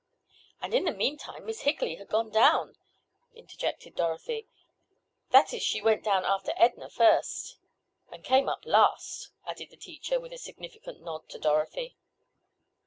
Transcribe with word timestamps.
"And, 0.63 0.73
in 0.73 0.85
the 0.85 0.91
meantime 0.91 1.45
Miss 1.45 1.61
Higley 1.61 1.97
had 1.97 2.07
gone 2.09 2.31
down," 2.31 2.75
interjected 3.35 3.93
Dorothy. 3.95 4.47
"That 5.29 5.53
is 5.53 5.61
she 5.61 5.79
went 5.79 6.03
down 6.03 6.25
after 6.25 6.53
Edna 6.55 6.89
first." 6.89 7.59
"And 8.09 8.23
came 8.23 8.49
up 8.49 8.65
last," 8.65 9.29
added 9.45 9.69
the 9.69 9.77
teacher, 9.77 10.19
with 10.19 10.33
a 10.33 10.39
significant 10.39 11.01
nod 11.03 11.29
to 11.29 11.37
Dorothy. 11.37 11.97